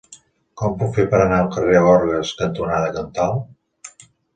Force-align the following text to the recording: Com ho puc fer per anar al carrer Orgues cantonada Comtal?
Com 0.61 0.71
ho 0.73 0.77
puc 0.79 0.95
fer 0.95 1.05
per 1.11 1.19
anar 1.27 1.39
al 1.43 1.51
carrer 1.59 1.85
Orgues 1.93 2.35
cantonada 2.43 2.93
Comtal? 3.01 3.41